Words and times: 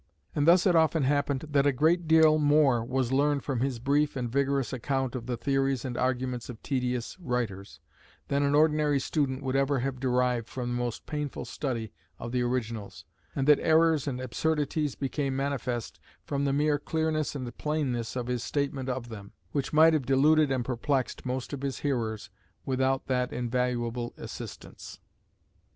And 0.33 0.47
thus 0.47 0.65
it 0.65 0.75
often 0.75 1.03
happened 1.03 1.41
that 1.51 1.67
a 1.67 1.71
great 1.71 2.07
deal 2.07 2.39
more 2.39 2.83
was 2.83 3.11
learned 3.11 3.43
from 3.43 3.59
his 3.59 3.77
brief 3.77 4.15
and 4.15 4.31
vigorous 4.31 4.73
account 4.73 5.13
of 5.13 5.27
the 5.27 5.37
theories 5.37 5.85
and 5.85 5.95
arguments 5.95 6.49
of 6.49 6.59
tedious 6.63 7.19
writers, 7.19 7.79
than 8.27 8.41
an 8.41 8.55
ordinary 8.55 8.99
student 8.99 9.43
could 9.43 9.55
ever 9.55 9.81
have 9.81 9.99
derived 9.99 10.47
from 10.47 10.69
the 10.69 10.75
most 10.75 11.05
painful 11.05 11.45
study 11.45 11.93
of 12.17 12.31
the 12.31 12.41
originals, 12.41 13.05
and 13.35 13.47
that 13.47 13.59
errors 13.59 14.07
and 14.07 14.19
absurdities 14.19 14.95
became 14.95 15.35
manifest 15.35 15.99
from 16.25 16.45
the 16.45 16.51
mere 16.53 16.79
clearness 16.79 17.35
and 17.35 17.55
plainness 17.59 18.15
of 18.15 18.25
his 18.25 18.43
statement 18.43 18.89
of 18.89 19.09
them, 19.09 19.33
which 19.51 19.71
might 19.71 19.93
have 19.93 20.07
deluded 20.07 20.51
and 20.51 20.65
perplexed 20.65 21.27
most 21.27 21.53
of 21.53 21.61
his 21.61 21.81
hearers 21.81 22.31
without 22.65 23.05
that 23.05 23.31
invaluable 23.31 24.15
assistance. 24.17 24.99